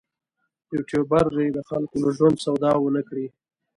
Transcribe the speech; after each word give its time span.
یوټوبر 0.73 1.25
دې 1.35 1.47
د 1.55 1.59
خلکو 1.69 1.95
له 2.03 2.09
ژوند 2.17 2.37
سودا 2.43 2.71
ونه 2.79 3.01
کړي. 3.09 3.27